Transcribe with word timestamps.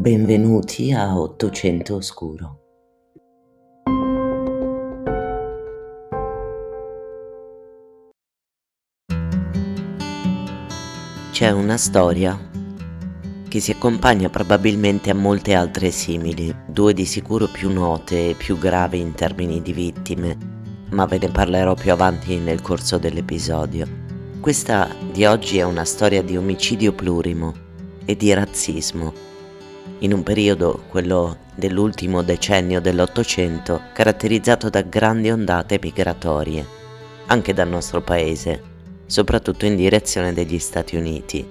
Benvenuti 0.00 0.92
a 0.92 1.20
Ottocento 1.20 1.96
Oscuro. 1.96 2.60
C'è 11.32 11.50
una 11.50 11.76
storia 11.76 12.34
che 13.46 13.60
si 13.60 13.72
accompagna 13.72 14.30
probabilmente 14.30 15.10
a 15.10 15.14
molte 15.14 15.52
altre 15.52 15.90
simili, 15.90 16.50
due 16.66 16.94
di 16.94 17.04
sicuro 17.04 17.46
più 17.46 17.70
note 17.70 18.30
e 18.30 18.34
più 18.34 18.56
gravi 18.56 19.00
in 19.00 19.12
termini 19.12 19.60
di 19.60 19.74
vittime, 19.74 20.38
ma 20.92 21.04
ve 21.04 21.18
ne 21.18 21.28
parlerò 21.28 21.74
più 21.74 21.92
avanti 21.92 22.38
nel 22.38 22.62
corso 22.62 22.96
dell'episodio. 22.96 23.86
Questa 24.40 24.88
di 25.12 25.26
oggi 25.26 25.58
è 25.58 25.62
una 25.62 25.84
storia 25.84 26.22
di 26.22 26.38
omicidio 26.38 26.94
plurimo 26.94 27.52
e 28.06 28.16
di 28.16 28.32
razzismo 28.32 29.28
in 30.00 30.12
un 30.12 30.22
periodo, 30.22 30.84
quello 30.88 31.38
dell'ultimo 31.54 32.22
decennio 32.22 32.80
dell'Ottocento, 32.80 33.82
caratterizzato 33.92 34.70
da 34.70 34.80
grandi 34.82 35.30
ondate 35.30 35.78
migratorie, 35.80 36.66
anche 37.26 37.52
dal 37.52 37.68
nostro 37.68 38.00
paese, 38.00 38.62
soprattutto 39.06 39.66
in 39.66 39.76
direzione 39.76 40.32
degli 40.32 40.58
Stati 40.58 40.96
Uniti, 40.96 41.46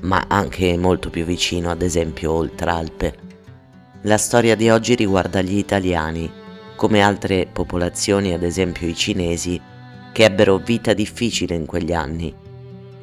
ma 0.00 0.24
anche 0.28 0.76
molto 0.78 1.10
più 1.10 1.24
vicino, 1.24 1.70
ad 1.70 1.82
esempio 1.82 2.32
oltre 2.32 2.70
Alpe. 2.70 3.16
La 4.02 4.18
storia 4.18 4.54
di 4.54 4.70
oggi 4.70 4.94
riguarda 4.94 5.42
gli 5.42 5.58
italiani, 5.58 6.30
come 6.76 7.02
altre 7.02 7.46
popolazioni, 7.50 8.32
ad 8.32 8.42
esempio 8.42 8.86
i 8.86 8.94
cinesi, 8.94 9.60
che 10.12 10.24
ebbero 10.24 10.58
vita 10.58 10.94
difficile 10.94 11.54
in 11.54 11.66
quegli 11.66 11.92
anni 11.92 12.43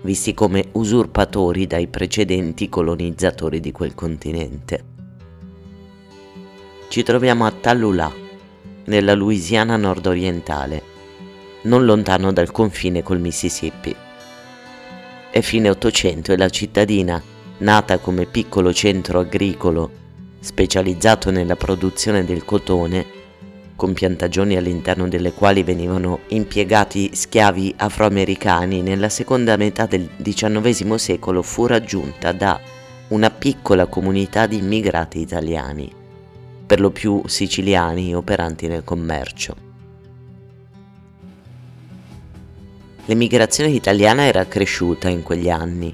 visti 0.02 0.34
come 0.34 0.70
usurpatori 0.74 1.68
dai 1.68 1.88
precedenti 1.88 2.70
colonizzatori 2.70 3.60
di 3.60 3.72
quel 3.72 3.94
continente. 3.94 4.84
Ci 6.88 7.04
troviamo 7.04 7.46
a 7.46 7.52
Tallulà, 7.52 8.12
nella 8.86 9.14
Louisiana 9.14 9.78
nord-orientale, 9.78 10.84
non 11.64 11.86
lontano 11.86 12.34
dal 12.34 12.52
confine 12.52 13.04
col 13.04 13.20
Mississippi. 13.20 13.96
È 15.30 15.40
fine 15.42 15.70
Ottocento 15.70 16.34
e 16.34 16.38
la 16.38 16.50
cittadina, 16.50 17.22
nata 17.60 18.00
come 18.00 18.26
piccolo 18.26 18.74
centro 18.74 19.20
agricolo 19.20 20.00
specializzato 20.42 21.30
nella 21.30 21.56
produzione 21.56 22.26
del 22.26 22.44
cotone, 22.44 23.21
con 23.82 23.94
piantagioni 23.94 24.58
all'interno 24.58 25.08
delle 25.08 25.32
quali 25.32 25.64
venivano 25.64 26.20
impiegati 26.28 27.16
schiavi 27.16 27.74
afroamericani, 27.78 28.84
nella 28.84 29.10
seconda 29.10 29.58
metà 29.58 29.88
del 29.88 30.08
XIX 30.22 30.94
secolo 30.94 31.42
fu 31.42 31.66
raggiunta 31.66 32.32
da 32.32 32.62
una 33.08 33.32
piccola 33.32 33.88
comunità 33.88 34.46
di 34.46 34.58
immigrati 34.58 35.20
italiani, 35.20 35.92
per 36.64 36.80
lo 36.80 36.92
più 36.92 37.24
siciliani 37.26 38.14
operanti 38.14 38.68
nel 38.68 38.84
commercio. 38.84 39.56
L'emigrazione 43.06 43.72
italiana 43.72 44.26
era 44.26 44.46
cresciuta 44.46 45.10
in 45.10 45.24
quegli 45.24 45.50
anni, 45.50 45.92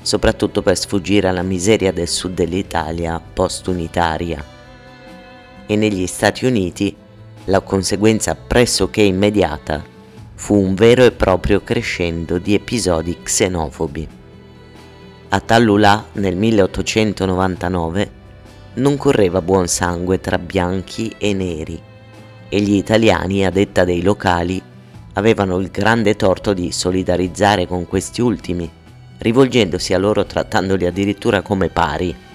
soprattutto 0.00 0.62
per 0.62 0.78
sfuggire 0.78 1.26
alla 1.26 1.42
miseria 1.42 1.90
del 1.90 2.06
sud 2.06 2.34
dell'Italia 2.34 3.20
post-unitaria 3.20 4.58
e 5.70 5.76
negli 5.76 6.08
Stati 6.08 6.46
Uniti 6.46 6.92
la 7.44 7.60
conseguenza 7.60 8.34
pressoché 8.34 9.02
immediata 9.02 9.80
fu 10.34 10.56
un 10.56 10.74
vero 10.74 11.04
e 11.04 11.12
proprio 11.12 11.62
crescendo 11.62 12.38
di 12.38 12.54
episodi 12.54 13.16
xenofobi. 13.22 14.08
A 15.28 15.38
Tallulà 15.38 16.06
nel 16.14 16.34
1899 16.34 18.10
non 18.74 18.96
correva 18.96 19.40
buon 19.42 19.68
sangue 19.68 20.18
tra 20.18 20.38
bianchi 20.38 21.14
e 21.16 21.32
neri 21.34 21.80
e 22.48 22.60
gli 22.60 22.74
italiani, 22.74 23.46
a 23.46 23.50
detta 23.50 23.84
dei 23.84 24.02
locali, 24.02 24.60
avevano 25.12 25.58
il 25.58 25.70
grande 25.70 26.16
torto 26.16 26.52
di 26.52 26.72
solidarizzare 26.72 27.68
con 27.68 27.86
questi 27.86 28.20
ultimi, 28.20 28.68
rivolgendosi 29.18 29.94
a 29.94 29.98
loro 29.98 30.24
trattandoli 30.26 30.84
addirittura 30.84 31.42
come 31.42 31.68
pari 31.68 32.28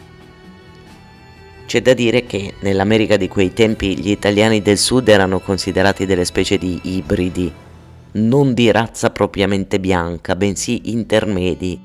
c'è 1.66 1.82
da 1.82 1.94
dire 1.94 2.26
che 2.26 2.54
nell'America 2.60 3.18
di 3.18 3.28
quei 3.28 3.52
tempi 3.52 3.98
gli 3.98 4.12
italiani 4.12 4.62
del 4.62 4.78
sud 4.78 5.08
erano 5.08 5.40
considerati 5.40 6.06
delle 6.06 6.26
specie 6.26 6.58
di 6.58 6.80
ibridi, 6.84 7.52
non 8.14 8.54
di 8.54 8.72
razza 8.72 9.10
propriamente 9.10 9.80
bianca, 9.80 10.36
bensì 10.36 10.92
intermedi, 10.92 11.82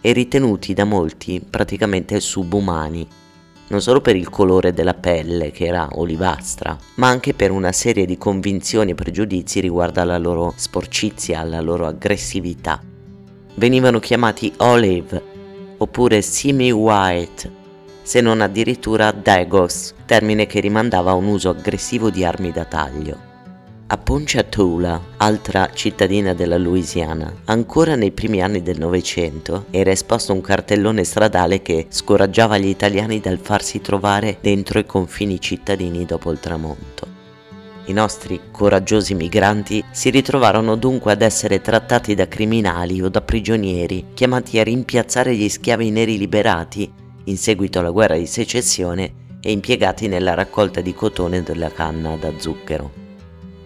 e 0.00 0.12
ritenuti 0.12 0.74
da 0.74 0.84
molti 0.84 1.40
praticamente 1.48 2.18
subumani, 2.18 3.06
non 3.68 3.80
solo 3.80 4.00
per 4.00 4.16
il 4.16 4.28
colore 4.28 4.72
della 4.72 4.94
pelle, 4.94 5.52
che 5.52 5.66
era 5.66 5.88
olivastra, 5.92 6.76
ma 6.96 7.08
anche 7.08 7.34
per 7.34 7.52
una 7.52 7.70
serie 7.70 8.06
di 8.06 8.18
convinzioni 8.18 8.90
e 8.90 8.94
pregiudizi 8.96 9.60
riguardo 9.60 10.00
alla 10.00 10.18
loro 10.18 10.52
sporcizia, 10.56 11.38
alla 11.38 11.60
loro 11.60 11.86
aggressività. 11.86 12.82
Venivano 13.54 14.00
chiamati 14.00 14.52
olive 14.56 15.22
oppure 15.76 16.22
semi 16.22 16.72
white 16.72 17.58
se 18.10 18.20
non 18.20 18.40
addirittura 18.40 19.12
Dagos, 19.12 19.94
termine 20.04 20.46
che 20.46 20.58
rimandava 20.58 21.12
a 21.12 21.14
un 21.14 21.26
uso 21.26 21.50
aggressivo 21.50 22.10
di 22.10 22.24
armi 22.24 22.50
da 22.50 22.64
taglio. 22.64 23.16
A 23.86 23.96
Ponchatoula, 23.96 25.00
altra 25.18 25.70
cittadina 25.72 26.34
della 26.34 26.58
Louisiana, 26.58 27.32
ancora 27.44 27.94
nei 27.94 28.10
primi 28.10 28.42
anni 28.42 28.62
del 28.62 28.80
Novecento 28.80 29.66
era 29.70 29.92
esposto 29.92 30.32
un 30.32 30.40
cartellone 30.40 31.04
stradale 31.04 31.62
che 31.62 31.86
scoraggiava 31.88 32.58
gli 32.58 32.66
italiani 32.66 33.20
dal 33.20 33.38
farsi 33.38 33.80
trovare 33.80 34.38
dentro 34.40 34.80
i 34.80 34.86
confini 34.86 35.40
cittadini 35.40 36.04
dopo 36.04 36.32
il 36.32 36.40
tramonto. 36.40 37.06
I 37.84 37.92
nostri 37.92 38.40
coraggiosi 38.50 39.14
migranti 39.14 39.84
si 39.92 40.10
ritrovarono 40.10 40.74
dunque 40.74 41.12
ad 41.12 41.22
essere 41.22 41.60
trattati 41.60 42.16
da 42.16 42.26
criminali 42.26 43.00
o 43.02 43.08
da 43.08 43.20
prigionieri, 43.20 44.06
chiamati 44.14 44.58
a 44.58 44.64
rimpiazzare 44.64 45.32
gli 45.36 45.48
schiavi 45.48 45.92
neri 45.92 46.18
liberati 46.18 46.99
in 47.24 47.36
seguito 47.36 47.78
alla 47.78 47.90
guerra 47.90 48.16
di 48.16 48.26
secessione 48.26 49.12
e 49.40 49.50
impiegati 49.52 50.08
nella 50.08 50.34
raccolta 50.34 50.80
di 50.80 50.94
cotone 50.94 51.42
della 51.42 51.70
canna 51.70 52.16
da 52.16 52.32
zucchero. 52.36 53.00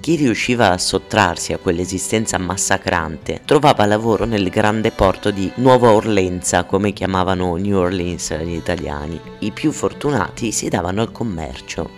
Chi 0.04 0.16
riusciva 0.16 0.70
a 0.70 0.76
sottrarsi 0.76 1.54
a 1.54 1.58
quell'esistenza 1.58 2.36
massacrante 2.36 3.40
trovava 3.46 3.86
lavoro 3.86 4.26
nel 4.26 4.50
grande 4.50 4.90
porto 4.90 5.30
di 5.30 5.50
Nuova 5.56 5.92
Orlenza, 5.92 6.64
come 6.64 6.92
chiamavano 6.92 7.56
New 7.56 7.78
Orleans 7.78 8.36
gli 8.42 8.52
italiani. 8.52 9.18
I 9.38 9.50
più 9.50 9.72
fortunati 9.72 10.52
si 10.52 10.68
davano 10.68 11.00
al 11.00 11.10
commercio. 11.10 11.88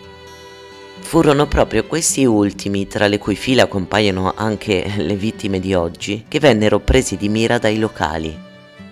Furono 1.00 1.46
proprio 1.46 1.84
questi 1.84 2.24
ultimi, 2.24 2.86
tra 2.86 3.08
le 3.08 3.18
cui 3.18 3.34
fila 3.34 3.66
compaiono 3.66 4.32
anche 4.36 4.88
le 4.98 5.16
vittime 5.16 5.58
di 5.58 5.74
oggi, 5.74 6.26
che 6.28 6.38
vennero 6.38 6.78
presi 6.78 7.16
di 7.16 7.28
mira 7.28 7.58
dai 7.58 7.78
locali. 7.78 8.38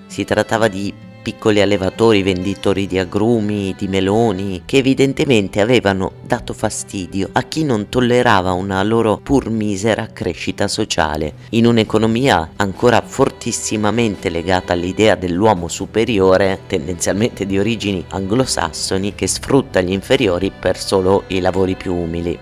Si 0.07 0.25
trattava 0.25 0.67
di 0.67 0.93
piccoli 1.25 1.63
allevatori 1.63 2.23
venditori 2.23 2.87
di 2.87 2.99
agrumi, 2.99 3.75
di 3.79 3.89
meloni, 3.89 4.61
che 4.67 4.77
evidentemente 4.77 5.63
avevano 5.63 6.13
dato 6.23 6.53
fastidio 6.53 7.31
a 7.33 7.45
chi 7.45 7.65
non 7.65 7.89
tollerava 7.89 8.53
una 8.53 8.83
loro 8.83 9.19
pur 9.23 9.49
misera 9.49 10.09
crescita 10.13 10.69
sociale, 10.69 11.33
in 11.51 11.65
un'economia 11.65 12.51
ancora 12.57 13.01
fortissimamente 13.01 14.29
legata 14.29 14.75
all'idea 14.75 15.15
dell'uomo 15.15 15.69
superiore, 15.69 16.61
tendenzialmente 16.67 17.47
di 17.47 17.59
origini 17.59 18.05
anglosassoni, 18.07 19.15
che 19.15 19.27
sfrutta 19.27 19.81
gli 19.81 19.93
inferiori 19.93 20.53
per 20.53 20.77
solo 20.79 21.25
i 21.29 21.41
lavori 21.41 21.75
più 21.75 21.95
umili. 21.95 22.39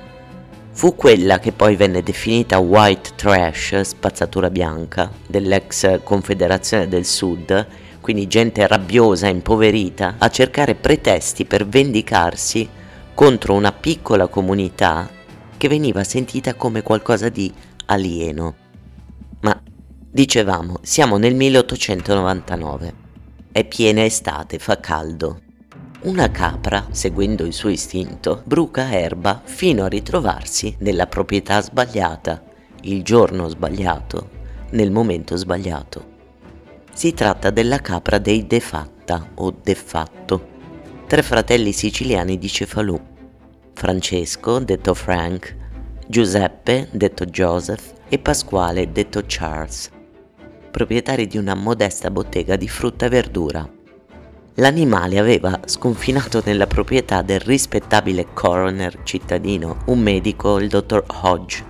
Fu 0.75 0.97
quella 0.97 1.38
che 1.38 1.53
poi 1.53 1.76
venne 1.76 2.03
definita 2.03 2.59
white 2.59 3.10
trash, 3.15 3.78
spazzatura 3.82 4.50
bianca, 4.50 5.09
dell'ex 5.28 6.01
Confederazione 6.03 6.89
del 6.89 7.04
Sud, 7.04 7.66
quindi 8.03 8.27
gente 8.27 8.66
rabbiosa, 8.66 9.28
impoverita, 9.28 10.16
a 10.19 10.28
cercare 10.28 10.75
pretesti 10.75 11.47
per 11.47 11.66
vendicarsi 11.66 12.69
contro 13.15 13.54
una 13.54 13.72
piccola 13.72 14.27
comunità 14.27 15.09
che 15.57 15.69
veniva 15.69 16.03
sentita 16.03 16.54
come 16.54 16.83
qualcosa 16.83 17.28
di 17.28 17.51
alieno. 17.87 18.54
Ma 19.41 19.63
dicevamo, 20.10 20.81
siamo 20.83 21.16
nel 21.16 21.37
1899. 21.37 22.95
È 23.53 23.65
piena 23.65 24.05
estate, 24.05 24.59
fa 24.59 24.81
caldo. 24.81 25.41
Una 26.03 26.31
capra, 26.33 26.89
seguendo 26.91 27.45
il 27.45 27.53
suo 27.53 27.69
istinto, 27.69 28.43
bruca 28.45 28.93
erba 28.93 29.41
fino 29.45 29.84
a 29.84 29.89
ritrovarsi 29.89 30.75
nella 30.81 31.07
proprietà 31.07 31.63
sbagliata, 31.63 32.43
il 32.83 33.05
giorno 33.05 33.47
sbagliato, 33.47 34.28
nel 34.71 34.91
momento 34.91 35.37
sbagliato. 35.37 36.11
Si 36.94 37.15
tratta 37.15 37.50
della 37.50 37.78
capra 37.78 38.18
dei 38.18 38.47
De 38.47 38.60
Fatta 38.60 39.30
o 39.36 39.50
De 39.50 39.74
Fatto, 39.74 40.48
tre 41.06 41.22
fratelli 41.22 41.72
siciliani 41.72 42.39
di 42.39 42.48
Cefalù, 42.48 43.00
Francesco, 43.72 44.59
detto 44.59 44.92
Frank, 44.92 45.56
Giuseppe, 46.06 46.89
detto 46.92 47.24
Joseph, 47.24 47.94
e 48.10 48.18
Pasquale, 48.18 48.92
detto 48.92 49.22
Charles, 49.27 49.91
proprietari 50.71 51.27
di 51.27 51.39
una 51.39 51.54
modesta 51.54 52.10
bottega 52.10 52.56
di 52.56 52.68
frutta 52.68 53.06
e 53.06 53.09
verdura. 53.09 53.68
l'animale 54.56 55.18
aveva 55.18 55.60
sconfinato 55.65 56.42
nella 56.45 56.66
proprietà 56.66 57.22
del 57.22 57.41
rispettabile 57.41 58.27
coroner 58.34 59.03
cittadino, 59.03 59.78
un 59.86 59.98
medico, 59.98 60.59
il 60.59 60.68
dottor 60.68 61.04
Hodge. 61.22 61.65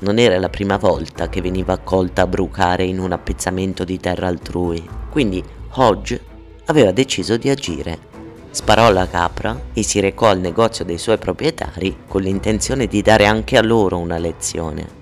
Non 0.00 0.18
era 0.18 0.38
la 0.38 0.48
prima 0.48 0.76
volta 0.76 1.28
che 1.28 1.40
veniva 1.40 1.72
accolta 1.72 2.22
a 2.22 2.26
brucare 2.26 2.84
in 2.84 2.98
un 2.98 3.12
appezzamento 3.12 3.84
di 3.84 3.98
terra 3.98 4.28
altrui, 4.28 4.86
quindi 5.10 5.42
Hodge 5.70 6.20
aveva 6.66 6.92
deciso 6.92 7.36
di 7.36 7.48
agire. 7.48 8.06
Sparò 8.50 8.86
alla 8.86 9.08
capra 9.08 9.60
e 9.72 9.82
si 9.82 10.00
recò 10.00 10.28
al 10.28 10.38
negozio 10.38 10.84
dei 10.84 10.98
suoi 10.98 11.18
proprietari 11.18 11.96
con 12.06 12.22
l'intenzione 12.22 12.86
di 12.86 13.02
dare 13.02 13.26
anche 13.26 13.56
a 13.56 13.62
loro 13.62 13.98
una 13.98 14.18
lezione. 14.18 14.96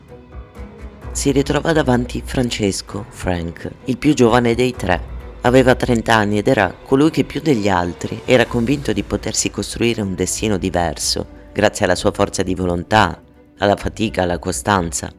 Si 1.13 1.31
ritrova 1.31 1.73
davanti 1.73 2.23
Francesco, 2.25 3.07
Frank, 3.09 3.71
il 3.85 3.97
più 3.97 4.15
giovane 4.15 4.55
dei 4.55 4.75
tre, 4.75 5.15
Aveva 5.47 5.77
30 5.77 6.13
anni 6.13 6.39
ed 6.39 6.49
era 6.49 6.75
colui 6.83 7.11
che 7.11 7.23
più 7.23 7.41
degli 7.41 7.69
altri 7.69 8.21
era 8.25 8.47
convinto 8.47 8.93
di 8.93 9.05
potersi 9.05 9.49
costruire 9.49 10.03
un 10.03 10.17
destino 10.17 10.59
diverso, 10.59 11.25
grazie 11.53 11.85
alla 11.85 11.95
sua 11.95 12.11
forza 12.11 12.43
di 12.43 12.57
volontà, 12.57 13.23
alla 13.59 13.77
fatica, 13.77 14.23
alla 14.23 14.39
costanza. 14.39 15.13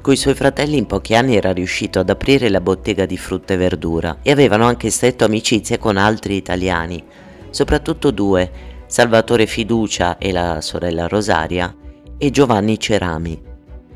Coi 0.00 0.16
suoi 0.16 0.34
fratelli 0.34 0.76
in 0.76 0.86
pochi 0.86 1.14
anni 1.14 1.36
era 1.36 1.52
riuscito 1.52 1.98
ad 1.98 2.10
aprire 2.10 2.50
la 2.50 2.60
bottega 2.60 3.06
di 3.06 3.16
frutta 3.16 3.54
e 3.54 3.56
verdura 3.56 4.18
e 4.22 4.30
avevano 4.30 4.66
anche 4.66 4.90
stretto 4.90 5.24
amicizia 5.24 5.78
con 5.78 5.96
altri 5.96 6.36
italiani, 6.36 7.02
soprattutto 7.50 8.10
due, 8.10 8.50
Salvatore 8.86 9.46
Fiducia 9.46 10.18
e 10.18 10.30
la 10.30 10.60
sorella 10.60 11.08
Rosaria, 11.08 11.74
e 12.18 12.30
Giovanni 12.30 12.78
Cerami, 12.78 13.42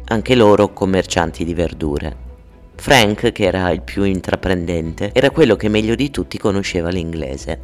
anche 0.06 0.34
loro 0.34 0.72
commercianti 0.72 1.44
di 1.44 1.54
verdure. 1.54 2.26
Frank, 2.74 3.32
che 3.32 3.44
era 3.44 3.70
il 3.70 3.82
più 3.82 4.04
intraprendente, 4.04 5.10
era 5.12 5.30
quello 5.30 5.56
che 5.56 5.68
meglio 5.68 5.94
di 5.94 6.10
tutti 6.10 6.38
conosceva 6.38 6.88
l'inglese. 6.88 7.60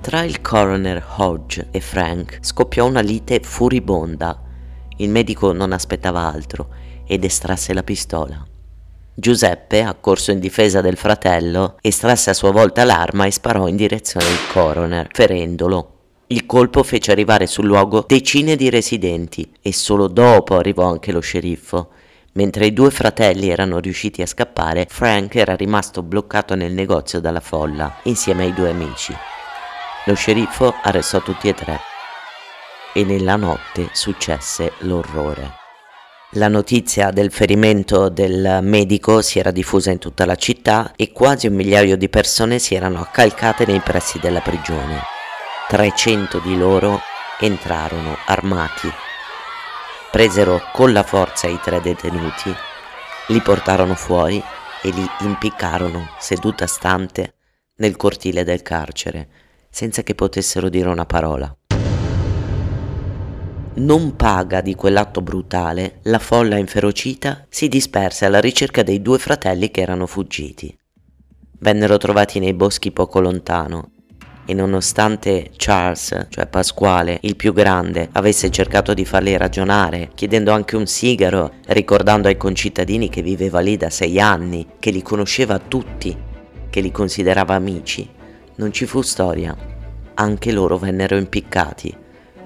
Tra 0.00 0.22
il 0.22 0.42
coroner 0.42 1.02
Hodge 1.16 1.68
e 1.70 1.80
Frank 1.80 2.38
scoppiò 2.42 2.86
una 2.86 3.00
lite 3.00 3.40
furibonda. 3.40 4.43
Il 4.96 5.10
medico 5.10 5.52
non 5.52 5.72
aspettava 5.72 6.20
altro 6.20 6.68
ed 7.06 7.24
estrasse 7.24 7.74
la 7.74 7.82
pistola. 7.82 8.44
Giuseppe, 9.16 9.82
accorso 9.82 10.32
in 10.32 10.40
difesa 10.40 10.80
del 10.80 10.96
fratello, 10.96 11.76
estrasse 11.80 12.30
a 12.30 12.34
sua 12.34 12.50
volta 12.50 12.84
l'arma 12.84 13.26
e 13.26 13.30
sparò 13.30 13.68
in 13.68 13.76
direzione 13.76 14.26
del 14.26 14.46
coroner, 14.52 15.08
ferendolo. 15.12 15.90
Il 16.28 16.46
colpo 16.46 16.82
fece 16.82 17.12
arrivare 17.12 17.46
sul 17.46 17.66
luogo 17.66 18.04
decine 18.06 18.56
di 18.56 18.70
residenti 18.70 19.52
e 19.62 19.72
solo 19.72 20.08
dopo 20.08 20.56
arrivò 20.56 20.88
anche 20.88 21.12
lo 21.12 21.20
sceriffo. 21.20 21.90
Mentre 22.32 22.66
i 22.66 22.72
due 22.72 22.90
fratelli 22.90 23.50
erano 23.50 23.78
riusciti 23.78 24.20
a 24.20 24.26
scappare, 24.26 24.86
Frank 24.88 25.36
era 25.36 25.54
rimasto 25.54 26.02
bloccato 26.02 26.56
nel 26.56 26.72
negozio 26.72 27.20
dalla 27.20 27.40
folla, 27.40 28.00
insieme 28.04 28.44
ai 28.44 28.52
due 28.52 28.70
amici. 28.70 29.14
Lo 30.06 30.14
sceriffo 30.14 30.74
arrestò 30.82 31.22
tutti 31.22 31.48
e 31.48 31.54
tre 31.54 31.92
e 32.94 33.04
nella 33.04 33.36
notte 33.36 33.90
successe 33.92 34.72
l'orrore. 34.78 35.52
La 36.36 36.48
notizia 36.48 37.10
del 37.10 37.30
ferimento 37.30 38.08
del 38.08 38.60
medico 38.62 39.20
si 39.20 39.38
era 39.38 39.50
diffusa 39.50 39.90
in 39.90 39.98
tutta 39.98 40.24
la 40.24 40.36
città 40.36 40.92
e 40.96 41.12
quasi 41.12 41.46
un 41.46 41.54
migliaio 41.54 41.96
di 41.98 42.08
persone 42.08 42.58
si 42.58 42.74
erano 42.74 43.00
accalcate 43.00 43.66
nei 43.66 43.80
pressi 43.80 44.18
della 44.18 44.40
prigione. 44.40 45.00
300 45.68 46.38
di 46.38 46.56
loro 46.56 47.00
entrarono 47.38 48.16
armati 48.24 48.90
presero 50.14 50.62
con 50.70 50.92
la 50.92 51.02
forza 51.02 51.48
i 51.48 51.58
tre 51.60 51.80
detenuti, 51.80 52.54
li 53.26 53.40
portarono 53.40 53.96
fuori 53.96 54.40
e 54.80 54.90
li 54.90 55.04
impiccarono 55.22 56.06
seduta 56.20 56.68
stante 56.68 57.34
nel 57.78 57.96
cortile 57.96 58.44
del 58.44 58.62
carcere, 58.62 59.28
senza 59.70 60.04
che 60.04 60.14
potessero 60.14 60.68
dire 60.68 60.88
una 60.88 61.04
parola. 61.04 61.52
Non 63.76 64.14
paga 64.14 64.60
di 64.60 64.76
quell'atto 64.76 65.20
brutale, 65.20 65.98
la 66.02 66.20
folla 66.20 66.58
inferocita 66.58 67.44
si 67.48 67.66
disperse 67.66 68.24
alla 68.24 68.40
ricerca 68.40 68.84
dei 68.84 69.02
due 69.02 69.18
fratelli 69.18 69.72
che 69.72 69.80
erano 69.80 70.06
fuggiti. 70.06 70.78
Vennero 71.58 71.96
trovati 71.96 72.38
nei 72.38 72.54
boschi 72.54 72.92
poco 72.92 73.18
lontano 73.18 73.90
e 74.46 74.54
nonostante 74.54 75.50
Charles, 75.56 76.26
cioè 76.28 76.46
Pasquale, 76.46 77.18
il 77.22 77.34
più 77.34 77.52
grande, 77.52 78.10
avesse 78.12 78.48
cercato 78.50 78.94
di 78.94 79.04
farli 79.04 79.36
ragionare, 79.36 80.10
chiedendo 80.14 80.52
anche 80.52 80.76
un 80.76 80.86
sigaro, 80.86 81.54
ricordando 81.66 82.28
ai 82.28 82.36
concittadini 82.36 83.08
che 83.08 83.22
viveva 83.22 83.58
lì 83.58 83.76
da 83.76 83.90
sei 83.90 84.20
anni, 84.20 84.68
che 84.78 84.90
li 84.92 85.02
conosceva 85.02 85.58
tutti, 85.58 86.16
che 86.70 86.80
li 86.80 86.92
considerava 86.92 87.54
amici, 87.54 88.08
non 88.56 88.72
ci 88.72 88.86
fu 88.86 89.02
storia. 89.02 89.56
Anche 90.14 90.52
loro 90.52 90.78
vennero 90.78 91.16
impiccati, 91.16 92.02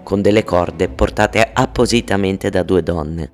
con 0.08 0.22
delle 0.22 0.42
corde 0.42 0.88
portate 0.88 1.50
appositamente 1.52 2.48
da 2.48 2.62
due 2.62 2.82
donne. 2.82 3.30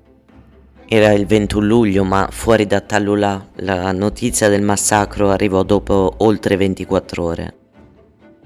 Era 0.85 1.13
il 1.13 1.25
21 1.25 1.65
luglio, 1.65 2.03
ma 2.03 2.27
fuori 2.29 2.67
da 2.67 2.81
Tallulà 2.81 3.47
la 3.59 3.93
notizia 3.93 4.49
del 4.49 4.61
massacro 4.61 5.29
arrivò 5.29 5.63
dopo 5.63 6.15
oltre 6.17 6.57
24 6.57 7.23
ore. 7.23 7.55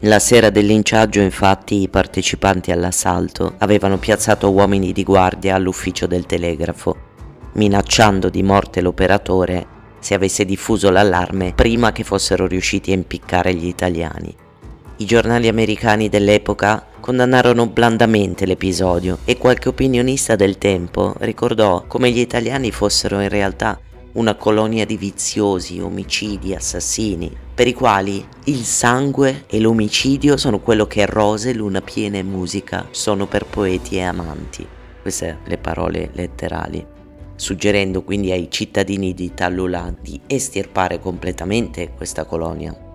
La 0.02 0.20
sera 0.20 0.52
del 0.52 0.68
linciaggio 0.68 1.22
infatti 1.22 1.82
i 1.82 1.90
partecipanti 1.90 2.72
all'assalto 2.72 3.56
avevano 3.58 3.98
piazzato 3.98 4.52
uomini 4.52 4.92
di 4.92 5.04
guardia 5.04 5.56
all'ufficio 5.56 6.06
del 6.06 6.28
telegrafo, 6.28 6.96
minacciando 7.54 8.30
di 8.30 8.44
morte 8.44 8.82
l'operatore 8.82 9.66
se 9.98 10.14
avesse 10.14 10.46
diffuso 10.46 10.92
l'allarme 10.92 11.54
prima 11.56 11.92
che 11.92 12.04
fossero 12.04 12.46
riusciti 12.46 12.92
a 12.92 12.94
impiccare 12.94 13.56
gli 13.56 13.66
italiani. 13.66 14.48
I 15.02 15.06
giornali 15.06 15.48
americani 15.48 16.10
dell'epoca 16.10 16.86
condannarono 17.00 17.68
blandamente 17.68 18.46
l'episodio 18.46 19.20
e 19.24 19.38
qualche 19.38 19.70
opinionista 19.70 20.36
del 20.36 20.58
tempo 20.58 21.16
ricordò 21.20 21.86
come 21.88 22.12
gli 22.12 22.20
italiani 22.20 22.70
fossero 22.70 23.22
in 23.22 23.30
realtà 23.30 23.80
una 24.14 24.36
colonia 24.36 24.86
di 24.86 24.98
viziosi, 24.98 25.80
omicidi, 25.80 26.54
assassini, 26.54 27.34
per 27.56 27.68
i 27.68 27.74
quali 27.74 28.28
il 28.46 28.66
sangue 28.66 29.46
e 29.48 29.62
l'omicidio 29.62 30.36
sono 30.36 30.60
quello 30.60 30.86
che 30.86 31.06
rose, 31.06 31.54
luna 31.54 31.80
piena 31.80 32.18
e 32.18 32.24
musica 32.24 32.86
sono 32.92 33.26
per 33.26 33.46
poeti 33.46 33.96
e 33.96 34.02
amanti. 34.02 34.68
Queste 35.02 35.38
le 35.46 35.58
parole 35.58 36.10
letterali, 36.12 36.86
suggerendo 37.38 38.04
quindi 38.04 38.34
ai 38.34 38.52
cittadini 38.52 39.14
di 39.14 39.34
Tallulà 39.34 39.94
di 39.98 40.20
estirpare 40.28 41.00
completamente 41.00 41.94
questa 41.96 42.26
colonia. 42.26 42.88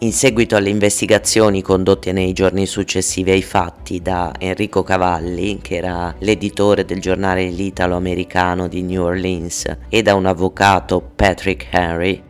In 0.00 0.12
seguito 0.12 0.54
alle 0.54 0.68
investigazioni 0.68 1.60
condotte 1.60 2.12
nei 2.12 2.32
giorni 2.32 2.66
successivi 2.66 3.32
ai 3.32 3.42
fatti 3.42 4.00
da 4.00 4.32
Enrico 4.38 4.84
Cavalli, 4.84 5.58
che 5.60 5.74
era 5.74 6.14
l'editore 6.20 6.84
del 6.84 7.00
giornale 7.00 7.48
L'Italo-Americano 7.48 8.68
di 8.68 8.82
New 8.82 9.02
Orleans, 9.02 9.64
e 9.88 10.02
da 10.02 10.14
un 10.14 10.26
avvocato 10.26 11.02
Patrick 11.16 11.66
Henry, 11.72 12.22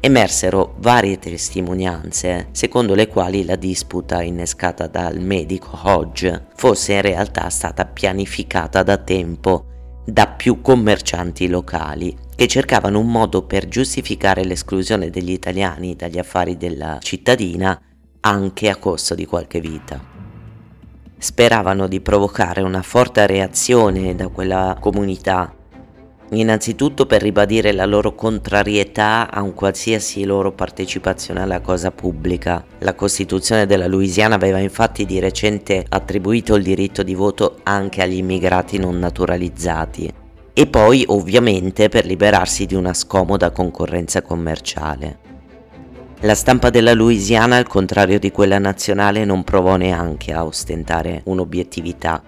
emersero 0.00 0.74
varie 0.78 1.18
testimonianze 1.18 2.48
secondo 2.52 2.94
le 2.94 3.08
quali 3.08 3.44
la 3.44 3.56
disputa 3.56 4.22
innescata 4.22 4.86
dal 4.86 5.20
medico 5.20 5.78
Hodge 5.82 6.46
fosse 6.54 6.94
in 6.94 7.02
realtà 7.02 7.50
stata 7.50 7.84
pianificata 7.84 8.82
da 8.82 8.96
tempo 8.96 9.74
da 10.08 10.28
più 10.28 10.60
commercianti 10.60 11.48
locali 11.48 12.16
che 12.36 12.46
cercavano 12.46 13.00
un 13.00 13.10
modo 13.10 13.42
per 13.42 13.66
giustificare 13.66 14.44
l'esclusione 14.44 15.10
degli 15.10 15.32
italiani 15.32 15.96
dagli 15.96 16.18
affari 16.18 16.56
della 16.56 16.98
cittadina 17.00 17.80
anche 18.20 18.68
a 18.68 18.76
costo 18.76 19.16
di 19.16 19.26
qualche 19.26 19.58
vita. 19.58 20.00
Speravano 21.18 21.88
di 21.88 22.00
provocare 22.00 22.60
una 22.60 22.82
forte 22.82 23.26
reazione 23.26 24.14
da 24.14 24.28
quella 24.28 24.76
comunità, 24.78 25.52
innanzitutto 26.30 27.06
per 27.06 27.22
ribadire 27.22 27.72
la 27.72 27.86
loro 27.86 28.14
contrarietà 28.14 29.30
a 29.30 29.42
un 29.42 29.54
qualsiasi 29.54 30.24
loro 30.24 30.52
partecipazione 30.52 31.40
alla 31.40 31.60
cosa 31.60 31.90
pubblica. 31.90 32.64
La 32.78 32.94
Costituzione 32.94 33.66
della 33.66 33.86
Louisiana 33.86 34.34
aveva 34.34 34.58
infatti 34.58 35.04
di 35.04 35.18
recente 35.18 35.84
attribuito 35.88 36.54
il 36.54 36.62
diritto 36.62 37.02
di 37.02 37.14
voto 37.14 37.58
anche 37.62 38.02
agli 38.02 38.16
immigrati 38.16 38.78
non 38.78 38.98
naturalizzati 38.98 40.12
e 40.58 40.66
poi 40.66 41.04
ovviamente 41.08 41.90
per 41.90 42.06
liberarsi 42.06 42.64
di 42.64 42.74
una 42.74 42.94
scomoda 42.94 43.50
concorrenza 43.50 44.22
commerciale. 44.22 45.18
La 46.20 46.34
stampa 46.34 46.70
della 46.70 46.94
Louisiana, 46.94 47.56
al 47.56 47.66
contrario 47.68 48.18
di 48.18 48.30
quella 48.30 48.58
nazionale, 48.58 49.26
non 49.26 49.44
provò 49.44 49.76
neanche 49.76 50.32
a 50.32 50.46
ostentare 50.46 51.20
un'obiettività. 51.24 52.22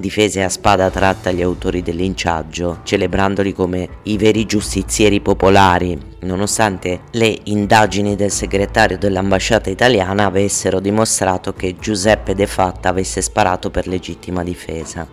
Difese 0.00 0.42
a 0.42 0.48
spada 0.48 0.88
tratta 0.88 1.30
gli 1.30 1.42
autori 1.42 1.82
del 1.82 1.96
linciaggio, 1.96 2.80
celebrandoli 2.84 3.52
come 3.52 3.98
i 4.04 4.16
veri 4.16 4.46
giustizieri 4.46 5.20
popolari, 5.20 5.98
nonostante 6.20 7.00
le 7.10 7.38
indagini 7.44 8.16
del 8.16 8.30
segretario 8.30 8.96
dell'ambasciata 8.96 9.68
italiana 9.68 10.24
avessero 10.24 10.80
dimostrato 10.80 11.52
che 11.52 11.76
Giuseppe 11.78 12.34
De 12.34 12.46
Fatta 12.46 12.88
avesse 12.88 13.20
sparato 13.20 13.68
per 13.70 13.86
legittima 13.86 14.42
difesa. 14.42 15.06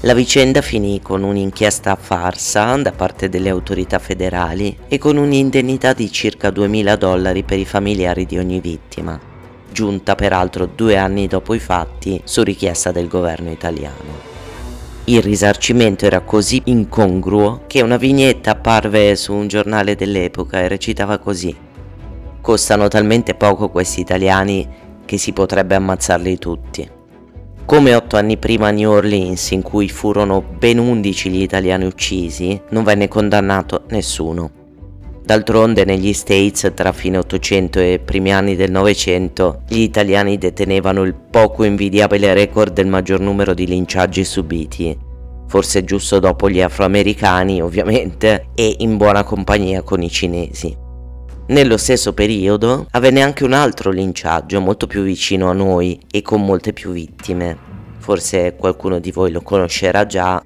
La 0.00 0.14
vicenda 0.14 0.62
finì 0.62 1.02
con 1.02 1.22
un'inchiesta 1.22 1.94
farsa 1.94 2.74
da 2.76 2.92
parte 2.92 3.28
delle 3.28 3.50
autorità 3.50 3.98
federali 3.98 4.74
e 4.88 4.96
con 4.96 5.18
un'indennità 5.18 5.92
di 5.92 6.10
circa 6.10 6.48
2.000 6.48 6.96
dollari 6.96 7.42
per 7.42 7.58
i 7.58 7.66
familiari 7.66 8.24
di 8.24 8.38
ogni 8.38 8.58
vittima. 8.58 9.31
Giunta 9.72 10.14
peraltro 10.14 10.66
due 10.66 10.96
anni 10.96 11.26
dopo 11.26 11.54
i 11.54 11.58
fatti 11.58 12.20
su 12.24 12.42
richiesta 12.42 12.92
del 12.92 13.08
governo 13.08 13.50
italiano. 13.50 14.30
Il 15.04 15.20
risarcimento 15.20 16.06
era 16.06 16.20
così 16.20 16.62
incongruo 16.66 17.64
che 17.66 17.80
una 17.80 17.96
vignetta 17.96 18.52
apparve 18.52 19.16
su 19.16 19.32
un 19.32 19.48
giornale 19.48 19.96
dell'epoca 19.96 20.60
e 20.60 20.68
recitava 20.68 21.18
così. 21.18 21.54
Costano 22.40 22.86
talmente 22.86 23.34
poco 23.34 23.68
questi 23.68 24.00
italiani 24.00 24.68
che 25.04 25.18
si 25.18 25.32
potrebbe 25.32 25.74
ammazzarli 25.74 26.38
tutti. 26.38 26.88
Come 27.64 27.94
otto 27.94 28.16
anni 28.16 28.36
prima 28.36 28.68
a 28.68 28.70
New 28.70 28.90
Orleans, 28.90 29.50
in 29.50 29.62
cui 29.62 29.88
furono 29.88 30.40
ben 30.40 30.78
undici 30.78 31.30
gli 31.30 31.42
italiani 31.42 31.84
uccisi, 31.84 32.60
non 32.70 32.84
venne 32.84 33.08
condannato 33.08 33.84
nessuno. 33.88 34.61
D'altronde 35.24 35.84
negli 35.84 36.12
States 36.12 36.72
tra 36.74 36.92
fine 36.92 37.18
800 37.18 37.78
e 37.78 38.00
primi 38.04 38.32
anni 38.32 38.56
del 38.56 38.72
Novecento 38.72 39.62
gli 39.68 39.78
italiani 39.78 40.36
detenevano 40.36 41.02
il 41.02 41.14
poco 41.14 41.62
invidiabile 41.62 42.34
record 42.34 42.72
del 42.72 42.88
maggior 42.88 43.20
numero 43.20 43.54
di 43.54 43.66
linciaggi 43.66 44.24
subiti, 44.24 44.98
forse 45.46 45.84
giusto 45.84 46.18
dopo 46.18 46.50
gli 46.50 46.60
afroamericani 46.60 47.62
ovviamente 47.62 48.48
e 48.54 48.74
in 48.78 48.96
buona 48.96 49.22
compagnia 49.22 49.82
con 49.82 50.02
i 50.02 50.10
cinesi. 50.10 50.76
Nello 51.46 51.76
stesso 51.76 52.12
periodo 52.14 52.86
avvenne 52.90 53.22
anche 53.22 53.44
un 53.44 53.52
altro 53.52 53.90
linciaggio 53.90 54.60
molto 54.60 54.86
più 54.86 55.02
vicino 55.02 55.48
a 55.50 55.52
noi 55.52 56.00
e 56.10 56.22
con 56.22 56.44
molte 56.44 56.72
più 56.72 56.90
vittime. 56.90 57.70
Forse 57.98 58.56
qualcuno 58.56 58.98
di 58.98 59.12
voi 59.12 59.30
lo 59.30 59.42
conoscerà 59.42 60.04
già, 60.06 60.42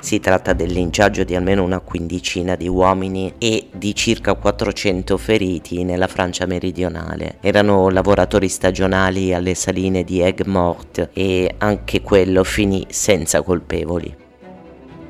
si 0.00 0.18
tratta 0.18 0.52
del 0.52 0.72
linciaggio 0.72 1.24
di 1.24 1.36
almeno 1.36 1.62
una 1.62 1.80
quindicina 1.80 2.56
di 2.56 2.68
uomini 2.68 3.34
e 3.38 3.68
di 3.72 3.94
circa 3.94 4.34
400 4.34 5.16
feriti 5.16 5.84
nella 5.84 6.06
Francia 6.06 6.46
meridionale. 6.46 7.36
Erano 7.40 7.88
lavoratori 7.90 8.48
stagionali 8.48 9.34
alle 9.34 9.54
saline 9.54 10.02
di 10.02 10.22
Aigues-Mortes 10.22 11.10
e 11.12 11.54
anche 11.58 12.00
quello 12.00 12.44
finì 12.44 12.86
senza 12.88 13.42
colpevoli. 13.42 14.16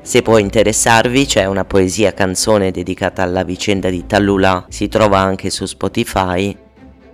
Se 0.03 0.23
può 0.23 0.39
interessarvi 0.39 1.25
c'è 1.25 1.45
una 1.45 1.63
poesia 1.63 2.13
canzone 2.13 2.71
dedicata 2.71 3.21
alla 3.21 3.43
vicenda 3.43 3.89
di 3.89 4.05
Tallulà, 4.07 4.65
si 4.67 4.87
trova 4.87 5.19
anche 5.19 5.51
su 5.51 5.65
Spotify, 5.65 6.57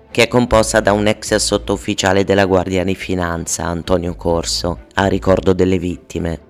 che 0.09 0.23
è 0.23 0.27
composta 0.29 0.79
da 0.79 0.93
un 0.93 1.05
ex 1.05 1.35
sottufficiale 1.35 2.23
della 2.23 2.45
Guardia 2.45 2.85
di 2.85 2.95
Finanza, 2.95 3.65
Antonio 3.65 4.15
Corso, 4.15 4.85
a 4.93 5.05
ricordo 5.07 5.51
delle 5.51 5.77
vittime. 5.77 6.46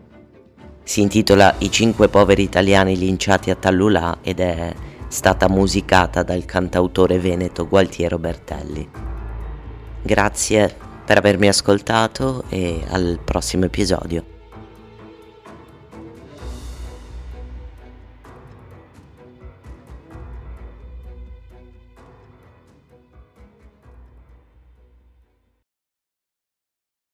Si 0.87 1.01
intitola 1.01 1.55
I 1.57 1.69
cinque 1.69 2.07
poveri 2.07 2.43
italiani 2.43 2.97
linciati 2.97 3.49
a 3.49 3.55
Tallulà 3.55 4.19
ed 4.21 4.39
è 4.39 4.73
stata 5.09 5.49
musicata 5.49 6.23
dal 6.23 6.45
cantautore 6.45 7.19
veneto 7.19 7.67
Gualtiero 7.67 8.17
Bertelli. 8.17 8.89
Grazie 10.01 10.73
per 11.03 11.17
avermi 11.17 11.49
ascoltato 11.49 12.45
e 12.47 12.85
al 12.87 13.19
prossimo 13.21 13.65
episodio. 13.65 14.36